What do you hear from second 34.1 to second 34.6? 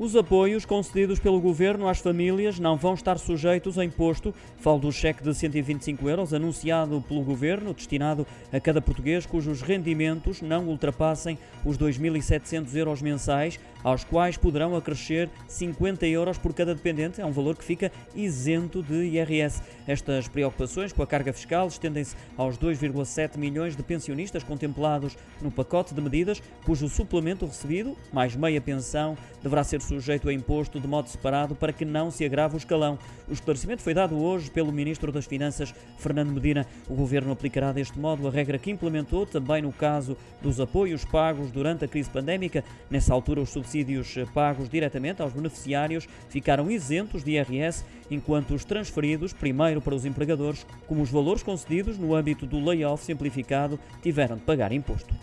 hoje